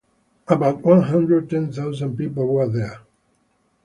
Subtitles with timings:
[0.47, 3.01] About one hundred ten thousand people were there.